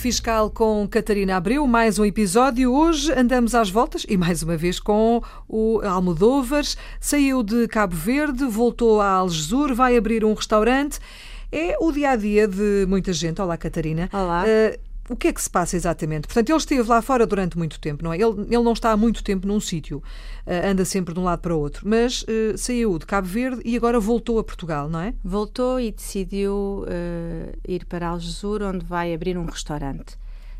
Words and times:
Fiscal 0.00 0.48
com 0.50 0.88
Catarina 0.88 1.36
Abreu, 1.36 1.66
mais 1.66 1.98
um 1.98 2.06
episódio. 2.06 2.72
Hoje 2.72 3.12
andamos 3.12 3.54
às 3.54 3.68
voltas 3.68 4.06
e 4.08 4.16
mais 4.16 4.42
uma 4.42 4.56
vez 4.56 4.80
com 4.80 5.22
o 5.46 5.78
Almodóvares. 5.84 6.74
Saiu 6.98 7.42
de 7.42 7.68
Cabo 7.68 7.94
Verde, 7.94 8.46
voltou 8.46 9.02
a 9.02 9.10
Algesur, 9.10 9.74
vai 9.74 9.98
abrir 9.98 10.24
um 10.24 10.32
restaurante. 10.32 10.98
É 11.52 11.76
o 11.78 11.92
dia 11.92 12.12
a 12.12 12.16
dia 12.16 12.48
de 12.48 12.86
muita 12.88 13.12
gente. 13.12 13.42
Olá, 13.42 13.58
Catarina. 13.58 14.08
Olá. 14.10 14.44
Uh, 14.44 14.89
o 15.10 15.16
que 15.16 15.26
é 15.26 15.32
que 15.32 15.42
se 15.42 15.50
passa 15.50 15.74
exatamente? 15.74 16.28
Portanto, 16.28 16.48
ele 16.50 16.58
esteve 16.58 16.88
lá 16.88 17.02
fora 17.02 17.26
durante 17.26 17.58
muito 17.58 17.80
tempo, 17.80 18.04
não 18.04 18.12
é? 18.12 18.16
Ele, 18.16 18.42
ele 18.42 18.62
não 18.62 18.72
está 18.72 18.92
há 18.92 18.96
muito 18.96 19.24
tempo 19.24 19.44
num 19.44 19.58
sítio, 19.58 19.98
uh, 19.98 20.70
anda 20.70 20.84
sempre 20.84 21.12
de 21.12 21.18
um 21.18 21.24
lado 21.24 21.40
para 21.40 21.52
o 21.52 21.58
outro, 21.58 21.86
mas 21.88 22.22
uh, 22.22 22.56
saiu 22.56 22.96
de 22.96 23.06
Cabo 23.06 23.26
Verde 23.26 23.60
e 23.64 23.76
agora 23.76 23.98
voltou 23.98 24.38
a 24.38 24.44
Portugal, 24.44 24.88
não 24.88 25.00
é? 25.00 25.12
Voltou 25.24 25.80
e 25.80 25.90
decidiu 25.90 26.84
uh, 26.84 27.58
ir 27.66 27.84
para 27.86 28.06
Algesur, 28.06 28.62
onde 28.62 28.86
vai 28.86 29.12
abrir 29.12 29.36
um 29.36 29.46
restaurante. 29.46 30.16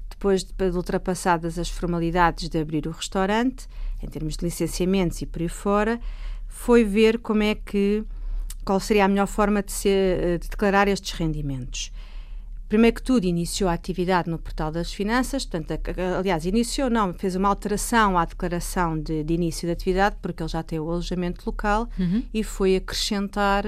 Depois 0.08 0.42
de, 0.42 0.64
ultrapassadas 0.74 1.56
as 1.56 1.68
formalidades 1.68 2.48
de 2.48 2.58
abrir 2.58 2.88
o 2.88 2.90
restaurante, 2.90 3.68
em 4.02 4.08
termos 4.08 4.36
de 4.36 4.44
licenciamentos 4.44 5.22
e 5.22 5.26
por 5.26 5.42
aí 5.42 5.48
fora, 5.48 6.00
foi 6.48 6.82
ver 6.82 7.20
como 7.20 7.44
é 7.44 7.54
que 7.54 8.04
qual 8.64 8.80
seria 8.80 9.04
a 9.04 9.08
melhor 9.08 9.28
forma 9.28 9.62
de, 9.62 10.38
de 10.40 10.48
declarar 10.48 10.88
estes 10.88 11.12
rendimentos. 11.12 11.92
Primeiro 12.70 12.94
que 12.94 13.02
tudo, 13.02 13.24
iniciou 13.24 13.68
a 13.68 13.72
atividade 13.72 14.30
no 14.30 14.38
Portal 14.38 14.70
das 14.70 14.92
Finanças, 14.92 15.44
portanto, 15.44 15.90
aliás, 16.16 16.46
iniciou, 16.46 16.88
não, 16.88 17.12
fez 17.12 17.34
uma 17.34 17.48
alteração 17.48 18.16
à 18.16 18.24
declaração 18.24 18.96
de, 18.96 19.24
de 19.24 19.34
início 19.34 19.66
de 19.66 19.72
atividade, 19.72 20.14
porque 20.22 20.40
ele 20.40 20.48
já 20.48 20.62
tem 20.62 20.78
o 20.78 20.88
alojamento 20.88 21.42
local, 21.44 21.88
uhum. 21.98 22.22
e 22.32 22.44
foi 22.44 22.76
acrescentar 22.76 23.66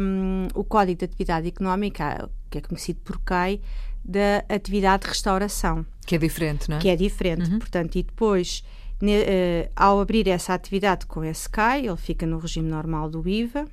um, 0.00 0.46
o 0.54 0.62
Código 0.62 1.00
de 1.00 1.04
Atividade 1.04 1.48
Económica, 1.48 2.30
que 2.48 2.58
é 2.58 2.60
conhecido 2.60 3.00
por 3.00 3.18
CAI, 3.22 3.60
da 4.04 4.44
atividade 4.48 5.02
de 5.02 5.08
restauração. 5.08 5.84
Que 6.06 6.14
é 6.14 6.18
diferente, 6.18 6.70
não 6.70 6.76
é? 6.76 6.78
Que 6.78 6.90
é 6.90 6.94
diferente, 6.94 7.50
uhum. 7.50 7.58
portanto, 7.58 7.96
e 7.96 8.04
depois, 8.04 8.62
ne, 9.02 9.18
uh, 9.18 9.70
ao 9.74 9.98
abrir 9.98 10.28
essa 10.28 10.54
atividade 10.54 11.06
com 11.06 11.24
esse 11.24 11.50
CAI, 11.50 11.88
ele 11.88 11.96
fica 11.96 12.24
no 12.24 12.38
regime 12.38 12.70
normal 12.70 13.10
do 13.10 13.28
IVA, 13.28 13.64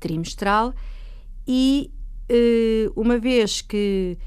trimestral, 0.00 0.74
e 1.46 1.92
uma 2.94 3.18
vez 3.18 3.60
que 3.60 4.18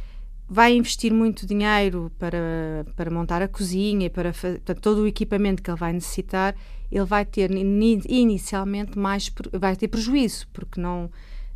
vai 0.48 0.76
investir 0.76 1.14
muito 1.14 1.46
dinheiro 1.46 2.12
para, 2.18 2.86
para 2.96 3.12
montar 3.12 3.42
a 3.42 3.48
cozinha 3.48 4.08
e 4.08 4.10
para, 4.10 4.34
para, 4.66 4.76
todo 4.76 5.02
o 5.02 5.08
equipamento 5.08 5.62
que 5.62 5.70
ele 5.70 5.78
vai 5.78 5.94
necessitar, 5.94 6.56
ele 6.92 7.06
vai 7.06 7.24
ter 7.24 7.52
inicialmente 7.52 8.98
mais 8.98 9.32
vai 9.54 9.76
ter 9.76 9.88
prejuízo, 9.88 10.48
porque 10.52 10.82
não 10.82 11.10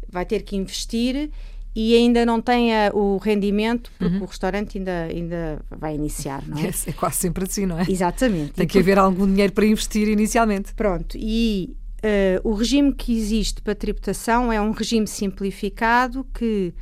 vai 0.08 0.26
ter 0.26 0.44
que 0.44 0.56
investir 0.56 1.32
e 1.76 1.96
ainda 1.96 2.24
não 2.24 2.40
tem 2.40 2.70
o 2.94 3.18
rendimento, 3.18 3.92
porque 3.98 4.18
uhum. 4.18 4.22
o 4.22 4.26
restaurante 4.26 4.78
ainda, 4.78 5.06
ainda 5.06 5.66
vai 5.72 5.96
iniciar, 5.96 6.48
não 6.48 6.60
é? 6.60 6.68
É, 6.86 6.90
é 6.90 6.94
quase 6.94 7.16
sempre 7.16 7.46
assim, 7.46 7.66
não 7.66 7.80
é? 7.80 7.86
Exatamente. 7.90 8.54
Tem 8.54 8.66
e 8.66 8.68
que 8.68 8.78
haver 8.78 9.00
algum 9.00 9.26
dinheiro 9.26 9.52
para 9.54 9.66
investir 9.66 10.08
inicialmente. 10.08 10.72
Pronto, 10.76 11.18
e 11.18 11.76
Uh, 12.04 12.50
o 12.50 12.54
regime 12.54 12.94
que 12.94 13.18
existe 13.18 13.62
para 13.62 13.74
tributação 13.74 14.52
é 14.52 14.60
um 14.60 14.72
regime 14.72 15.08
simplificado 15.08 16.28
que 16.34 16.74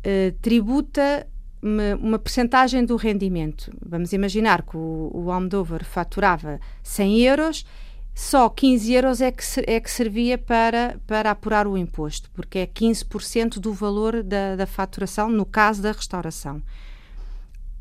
uh, 0.00 0.32
tributa 0.42 1.24
uma, 1.62 1.94
uma 1.94 2.18
percentagem 2.18 2.84
do 2.84 2.96
rendimento. 2.96 3.70
Vamos 3.80 4.12
imaginar 4.12 4.62
que 4.62 4.76
o, 4.76 5.30
Almodóvar 5.30 5.84
faturava 5.84 6.60
100 6.82 7.20
euros, 7.20 7.64
só 8.12 8.48
15 8.48 8.92
euros 8.92 9.20
é 9.20 9.30
que, 9.30 9.44
é 9.66 9.78
que 9.78 9.90
servia 9.90 10.36
para, 10.36 10.98
para 11.06 11.30
apurar 11.30 11.68
o 11.68 11.76
imposto, 11.76 12.28
porque 12.32 12.58
é 12.58 12.66
15% 12.66 13.60
do 13.60 13.72
valor 13.72 14.22
da, 14.22 14.56
da 14.56 14.66
faturação, 14.66 15.28
no 15.28 15.46
caso 15.46 15.80
da 15.80 15.92
restauração. 15.92 16.60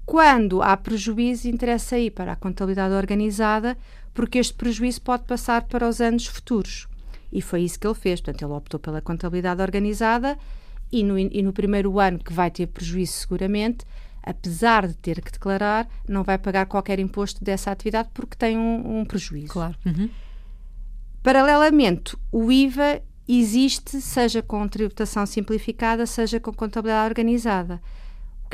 Quando 0.05 0.61
há 0.61 0.77
prejuízo, 0.77 1.47
interessa 1.47 1.97
ir 1.97 2.11
para 2.11 2.33
a 2.33 2.35
contabilidade 2.35 2.93
organizada, 2.93 3.77
porque 4.13 4.37
este 4.37 4.53
prejuízo 4.53 5.01
pode 5.01 5.23
passar 5.23 5.63
para 5.63 5.87
os 5.87 5.99
anos 5.99 6.27
futuros. 6.27 6.87
E 7.31 7.41
foi 7.41 7.63
isso 7.63 7.79
que 7.79 7.87
ele 7.87 7.95
fez. 7.95 8.21
Portanto, 8.21 8.43
ele 8.43 8.53
optou 8.53 8.79
pela 8.79 9.01
contabilidade 9.01 9.61
organizada 9.61 10.37
e 10.91 11.03
no, 11.03 11.17
e 11.17 11.41
no 11.41 11.51
primeiro 11.51 11.99
ano, 11.99 12.19
que 12.19 12.31
vai 12.31 12.51
ter 12.51 12.67
prejuízo 12.67 13.13
seguramente, 13.13 13.83
apesar 14.23 14.87
de 14.87 14.95
ter 14.95 15.21
que 15.21 15.31
declarar, 15.31 15.87
não 16.07 16.23
vai 16.23 16.37
pagar 16.37 16.65
qualquer 16.65 16.99
imposto 16.99 17.43
dessa 17.43 17.71
atividade 17.71 18.09
porque 18.13 18.35
tem 18.35 18.57
um, 18.57 18.99
um 18.99 19.05
prejuízo. 19.05 19.51
Claro. 19.51 19.75
Uhum. 19.85 20.09
Paralelamente, 21.21 22.15
o 22.31 22.51
IVA 22.51 23.01
existe, 23.27 23.99
seja 23.99 24.41
com 24.41 24.67
tributação 24.67 25.25
simplificada, 25.25 26.05
seja 26.05 26.39
com 26.39 26.53
contabilidade 26.53 27.09
organizada. 27.09 27.81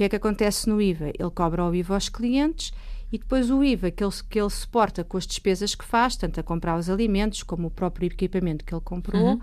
O 0.02 0.04
que 0.04 0.06
é 0.06 0.10
que 0.10 0.16
acontece 0.16 0.68
no 0.68 0.82
IVA? 0.82 1.10
Ele 1.10 1.30
cobra 1.30 1.64
o 1.64 1.76
IVA 1.76 1.94
aos 1.94 2.10
clientes 2.10 2.74
e 3.12 3.20
depois 3.20 3.52
o 3.52 3.64
IVA 3.64 3.92
que 3.92 4.04
ele, 4.04 4.14
que 4.28 4.42
ele 4.42 4.50
suporta 4.50 5.04
com 5.04 5.16
as 5.16 5.28
despesas 5.28 5.76
que 5.76 5.86
faz, 5.86 6.16
tanto 6.16 6.40
a 6.40 6.44
comprar 6.44 6.76
os 6.76 6.90
alimentos 6.90 7.44
como 7.44 7.68
o 7.68 7.70
próprio 7.70 8.08
equipamento 8.08 8.66
que 8.66 8.74
ele 8.74 8.82
comprou, 8.82 9.34
uhum. 9.34 9.42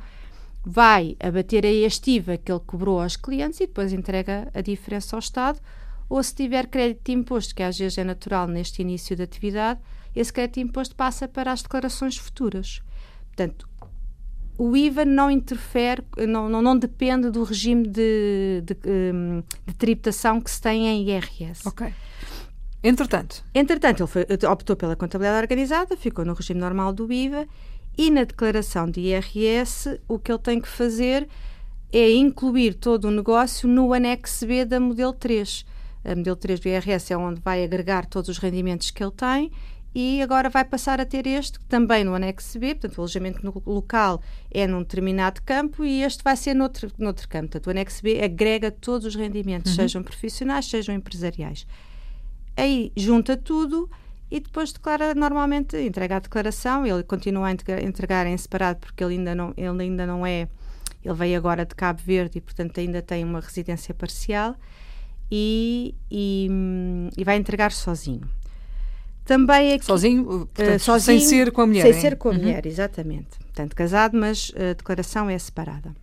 vai 0.65 1.17
abater 1.21 1.65
a 1.65 1.71
este 1.71 2.11
IVA 2.11 2.37
que 2.39 2.51
ele 2.51 2.61
cobrou 2.67 3.01
aos 3.01 3.15
clientes 3.15 3.61
e 3.61 3.69
depois 3.69 3.93
entrega 3.93 4.51
a 4.53 4.61
diferença 4.61 5.15
ao 5.15 5.21
Estado. 5.21 5.61
Ou 6.09 6.21
se 6.21 6.35
tiver 6.35 6.67
crédito 6.67 7.05
de 7.05 7.13
imposto, 7.13 7.55
que 7.55 7.63
às 7.63 7.79
vezes 7.79 7.97
é 7.97 8.03
natural 8.03 8.49
neste 8.49 8.83
início 8.83 9.15
de 9.15 9.23
atividade, 9.23 9.79
esse 10.13 10.33
crédito 10.33 10.55
de 10.55 10.63
imposto 10.63 10.97
passa 10.97 11.29
para 11.29 11.53
as 11.53 11.63
declarações 11.63 12.17
futuras. 12.17 12.83
Portanto, 13.29 13.68
o 14.59 14.77
IVA 14.77 15.05
não 15.05 15.31
interfere, 15.31 16.03
não, 16.27 16.49
não, 16.49 16.61
não 16.61 16.77
depende 16.77 17.31
do 17.31 17.45
regime 17.45 17.87
de, 17.87 18.63
de, 18.65 18.77
hum, 18.85 19.43
de, 19.65 19.75
tributação 19.75 20.41
que 20.41 20.51
se 20.51 20.61
tem 20.61 20.89
em 20.89 21.09
IRS. 21.09 21.67
Ok. 21.67 21.95
Entretanto? 22.83 23.45
Entretanto, 23.55 24.01
ele 24.01 24.09
foi, 24.09 24.27
optou 24.51 24.75
pela 24.75 24.97
contabilidade 24.97 25.43
organizada, 25.43 25.97
ficou 25.97 26.25
no 26.25 26.35
regime 26.35 26.61
normal 26.61 26.93
do 26.93 27.11
IVA 27.13 27.47
e 27.97 28.11
na 28.11 28.25
declaração 28.25 28.91
de 28.91 29.01
IRS 29.01 30.01
o 30.09 30.19
que 30.19 30.33
ele 30.33 30.41
tem 30.41 30.61
que 30.61 30.69
fazer 30.69 31.29
é 31.93 32.11
incluir 32.11 32.75
todo 32.75 33.07
o 33.07 33.11
negócio 33.11 33.69
no 33.69 33.93
anexo 33.93 34.45
B 34.45 34.65
da 34.65 34.81
modelo 34.81 35.13
3. 35.13 35.65
A 36.05 36.17
modelo 36.17 36.37
3 36.37 36.61
do 36.61 36.69
IRS 36.69 37.13
é 37.13 37.17
onde 37.17 37.41
vai 37.41 37.63
agregar 37.63 38.07
todos 38.07 38.29
os 38.29 38.39
rendimentos 38.39 38.91
que 38.91 39.03
ele 39.03 39.13
tem 39.13 39.53
e 40.01 40.23
agora 40.23 40.49
vai 40.49 40.65
passar 40.65 41.01
a 41.01 41.05
ter 41.05 41.27
este 41.27 41.59
também 41.65 42.05
no 42.05 42.15
anexo 42.15 42.57
B, 42.57 42.73
portanto 42.73 42.99
o 42.99 43.01
alojamento 43.01 43.45
no 43.45 43.61
local 43.67 44.23
é 44.49 44.65
num 44.65 44.79
determinado 44.79 45.43
campo 45.43 45.85
e 45.85 46.05
este 46.05 46.23
vai 46.23 46.37
ser 46.37 46.55
noutro, 46.55 46.89
noutro 46.97 47.29
campo. 47.29 47.49
Portanto 47.49 47.67
o 47.67 47.71
anexo 47.71 48.01
B 48.01 48.23
agrega 48.23 48.71
todos 48.71 49.09
os 49.09 49.17
rendimentos, 49.17 49.73
uhum. 49.73 49.77
sejam 49.77 50.03
profissionais, 50.05 50.67
sejam 50.67 50.95
empresariais. 50.95 51.67
Aí 52.57 52.93
junta 52.97 53.37
tudo 53.37 53.91
e 54.31 54.39
depois 54.39 54.73
declara 54.73 55.17
normalmente, 55.17 55.77
entrega 55.77 56.15
a 56.15 56.21
declaração, 56.21 56.87
ele 56.87 57.03
continua 57.03 57.49
a 57.49 57.83
entregar 57.83 58.25
em 58.25 58.37
separado 58.37 58.79
porque 58.79 59.03
ele 59.03 59.15
ainda 59.15 59.35
não, 59.35 59.53
ele 59.57 59.83
ainda 59.83 60.07
não 60.07 60.25
é, 60.25 60.47
ele 61.05 61.15
veio 61.15 61.37
agora 61.37 61.67
de 61.67 61.75
Cabo 61.75 62.01
Verde 62.05 62.39
e 62.39 62.41
portanto 62.41 62.79
ainda 62.79 63.03
tem 63.03 63.25
uma 63.25 63.41
residência 63.41 63.93
parcial 63.93 64.55
e, 65.29 65.93
e, 66.09 66.49
e 67.17 67.25
vai 67.25 67.37
entregar 67.37 67.73
sozinho. 67.73 68.38
Também 69.29 69.75
aqui, 69.75 69.85
sozinho, 69.85 70.25
portanto, 70.25 70.77
uh, 70.77 70.79
sozinho, 70.79 71.21
sem 71.21 71.29
ser 71.29 71.53
com 71.53 71.61
a 71.61 71.67
mulher. 71.67 71.83
Sem 71.83 71.93
hein? 71.93 72.01
ser 72.01 72.17
com 72.17 72.31
a 72.31 72.33
uhum. 72.33 72.39
mulher, 72.39 72.65
exatamente. 72.65 73.39
Portanto, 73.39 73.77
casado, 73.77 74.17
mas 74.17 74.51
a 74.57 74.73
declaração 74.73 75.29
é 75.29 75.39
separada. 75.39 75.95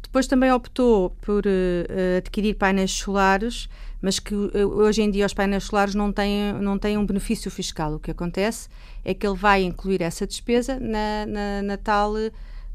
Depois 0.00 0.28
também 0.28 0.52
optou 0.52 1.10
por 1.20 1.44
uh, 1.44 2.18
adquirir 2.18 2.54
painéis 2.54 2.92
solares, 2.92 3.68
mas 4.00 4.20
que 4.20 4.32
uh, 4.32 4.50
hoje 4.76 5.02
em 5.02 5.10
dia 5.10 5.26
os 5.26 5.34
painéis 5.34 5.64
solares 5.64 5.92
não 5.92 6.12
têm, 6.12 6.52
não 6.52 6.78
têm 6.78 6.96
um 6.96 7.04
benefício 7.04 7.50
fiscal. 7.50 7.94
O 7.94 7.98
que 7.98 8.12
acontece 8.12 8.68
é 9.04 9.12
que 9.12 9.26
ele 9.26 9.36
vai 9.36 9.64
incluir 9.64 10.02
essa 10.02 10.24
despesa 10.24 10.78
na, 10.78 11.26
na, 11.26 11.62
na 11.62 11.76
tal, 11.76 12.12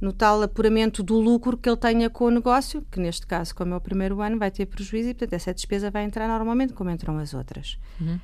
no 0.01 0.11
tal 0.11 0.41
apuramento 0.41 1.01
do 1.01 1.17
lucro 1.17 1.55
que 1.55 1.69
ele 1.69 1.77
tenha 1.77 2.09
com 2.09 2.25
o 2.25 2.29
negócio, 2.29 2.85
que 2.91 2.99
neste 2.99 3.25
caso, 3.25 3.55
como 3.55 3.73
é 3.73 3.77
o 3.77 3.81
primeiro 3.81 4.19
ano, 4.21 4.37
vai 4.37 4.51
ter 4.51 4.65
prejuízo 4.65 5.11
e, 5.11 5.13
portanto, 5.13 5.31
essa 5.31 5.53
despesa 5.53 5.89
vai 5.89 6.03
entrar 6.03 6.27
normalmente 6.27 6.73
como 6.73 6.89
entram 6.89 7.17
as 7.19 7.33
outras. 7.33 7.79
Uhum. 8.01 8.19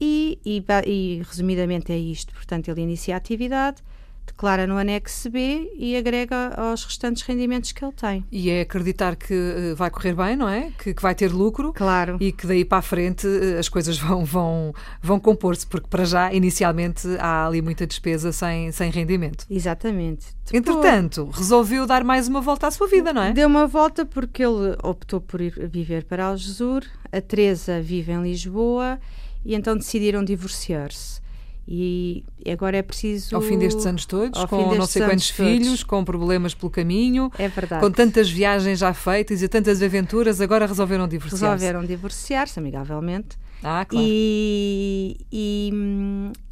E, 0.00 0.38
e, 0.44 0.64
e, 0.86 1.22
resumidamente 1.26 1.92
é 1.92 1.98
isto. 1.98 2.32
Portanto, 2.34 2.68
ele 2.68 2.82
inicia 2.82 3.14
a 3.14 3.18
atividade, 3.18 3.82
declara 4.26 4.66
no 4.66 4.76
anexo 4.76 5.30
B 5.30 5.72
e 5.76 5.96
agrega 5.96 6.52
aos 6.56 6.84
restantes 6.84 7.22
rendimentos 7.22 7.72
que 7.72 7.82
ele 7.82 7.92
tem. 7.92 8.24
E 8.30 8.50
é 8.50 8.60
acreditar 8.60 9.16
que 9.16 9.32
uh, 9.32 9.76
vai 9.76 9.88
correr 9.88 10.14
bem, 10.14 10.36
não 10.36 10.48
é? 10.48 10.72
Que, 10.78 10.92
que, 10.92 11.00
vai 11.00 11.14
ter 11.14 11.32
lucro. 11.32 11.72
Claro. 11.72 12.18
E 12.20 12.32
que 12.32 12.46
daí 12.46 12.64
para 12.64 12.78
a 12.78 12.82
frente 12.82 13.26
uh, 13.26 13.58
as 13.58 13.68
coisas 13.68 13.96
vão, 13.96 14.24
vão, 14.24 14.74
vão 15.00 15.18
compor-se, 15.18 15.66
porque 15.66 15.88
para 15.88 16.04
já, 16.04 16.32
inicialmente, 16.32 17.06
há 17.18 17.46
ali 17.46 17.62
muita 17.62 17.86
despesa 17.86 18.32
sem, 18.32 18.70
sem 18.72 18.90
rendimento. 18.90 19.46
Exatamente. 19.48 20.26
Depois, 20.50 20.76
Entretanto, 20.76 21.30
resolveu 21.32 21.86
dar 21.86 22.04
mais 22.04 22.28
uma 22.28 22.40
volta 22.40 22.66
à 22.66 22.70
sua 22.70 22.86
vida, 22.88 23.12
não 23.12 23.22
é? 23.22 23.32
Deu 23.32 23.48
uma 23.48 23.66
volta 23.66 24.04
porque 24.04 24.44
ele 24.44 24.76
optou 24.82 25.20
por 25.20 25.40
ir 25.40 25.68
viver 25.68 26.04
para 26.04 26.26
Algesur, 26.26 26.82
a 27.10 27.20
Teresa 27.20 27.80
vive 27.80 28.12
em 28.12 28.22
Lisboa 28.22 28.98
e 29.46 29.54
então 29.54 29.76
decidiram 29.76 30.22
divorciar-se. 30.24 31.24
E 31.68 32.22
agora 32.48 32.76
é 32.76 32.82
preciso. 32.82 33.34
Ao 33.34 33.42
fim 33.42 33.58
destes 33.58 33.84
anos 33.86 34.06
todos, 34.06 34.44
com 34.44 34.74
não 34.76 34.86
sei 34.86 35.02
quantos 35.02 35.12
anos 35.12 35.30
todos. 35.30 35.50
filhos, 35.52 35.82
com 35.82 36.04
problemas 36.04 36.54
pelo 36.54 36.70
caminho, 36.70 37.28
É 37.36 37.48
verdade. 37.48 37.82
com 37.82 37.90
tantas 37.90 38.30
viagens 38.30 38.78
já 38.78 38.94
feitas 38.94 39.42
e 39.42 39.48
tantas 39.48 39.82
aventuras, 39.82 40.40
agora 40.40 40.64
resolveram 40.66 41.08
divorciar-se. 41.08 41.44
Resolveram 41.44 41.84
divorciar-se 41.84 42.58
amigavelmente. 42.60 43.36
Ah, 43.64 43.84
claro. 43.84 44.06
E, 44.08 45.16
e, 45.32 45.72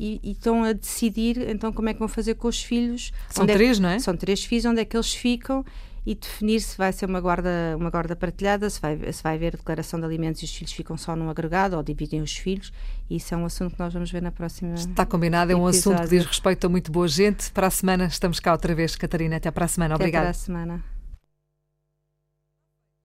e- 0.00 0.20
e 0.22 0.30
estão 0.32 0.64
a 0.64 0.72
decidir 0.72 1.48
então 1.48 1.72
como 1.72 1.88
é 1.88 1.92
que 1.92 1.98
vão 2.00 2.08
fazer 2.08 2.34
com 2.34 2.48
os 2.48 2.62
filhos. 2.62 3.12
São 3.30 3.44
Onde 3.44 3.52
é 3.52 3.54
que- 3.54 3.58
três, 3.62 3.78
não 3.78 3.90
é? 3.90 3.98
São 4.00 4.16
três 4.16 4.42
filhos, 4.44 4.64
onde 4.64 4.80
é 4.80 4.84
que 4.84 4.96
eles 4.96 5.14
ficam 5.14 5.64
e 6.06 6.14
definir 6.14 6.60
se 6.60 6.76
vai 6.76 6.92
ser 6.92 7.06
uma 7.06 7.20
guarda, 7.20 7.74
uma 7.78 7.90
guarda 7.90 8.14
partilhada, 8.14 8.68
se 8.68 8.80
vai, 8.80 9.12
se 9.12 9.22
vai 9.22 9.36
haver 9.36 9.56
declaração 9.56 9.98
de 9.98 10.04
alimentos 10.04 10.42
e 10.42 10.44
os 10.44 10.54
filhos 10.54 10.72
ficam 10.72 10.96
só 10.96 11.16
num 11.16 11.30
agregado 11.30 11.76
ou 11.76 11.82
dividem 11.82 12.20
os 12.20 12.36
filhos. 12.36 12.72
Isso 13.08 13.34
é 13.34 13.36
um 13.36 13.44
assunto 13.44 13.74
que 13.74 13.80
nós 13.80 13.92
vamos 13.92 14.10
ver 14.10 14.22
na 14.22 14.30
próxima. 14.30 14.74
Está 14.74 15.06
combinado, 15.06 15.52
é 15.52 15.56
um 15.56 15.66
assunto 15.66 16.02
que 16.02 16.08
diz 16.08 16.26
respeito 16.26 16.66
a 16.66 16.70
muito 16.70 16.92
boa 16.92 17.08
gente. 17.08 17.50
Para 17.52 17.68
a 17.68 17.70
semana 17.70 18.06
estamos 18.06 18.38
cá 18.38 18.52
outra 18.52 18.74
vez, 18.74 18.96
Catarina. 18.96 19.36
Até 19.36 19.50
para 19.50 19.64
a 19.64 19.68
semana. 19.68 19.94
Até 19.94 20.04
Obrigada. 20.04 20.24
para 20.24 20.30
a 20.30 20.34
semana. 20.34 20.93